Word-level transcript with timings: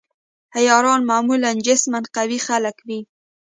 عیاران 0.57 1.01
معمولاً 1.09 1.51
جسماً 1.67 1.99
قوي 2.15 2.39
خلک 2.47 2.77
وي. 2.87 2.99